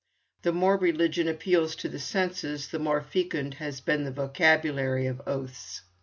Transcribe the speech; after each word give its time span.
The 0.41 0.51
more 0.51 0.77
religion 0.77 1.27
appeals 1.27 1.75
to 1.75 1.87
the 1.87 1.99
senses, 1.99 2.69
the 2.69 2.79
more 2.79 3.01
fecund 3.03 3.53
has 3.59 3.81
been 3.81 4.03
the 4.03 4.11
vocabulary 4.11 5.05
of 5.05 5.21
oaths. 5.27 5.83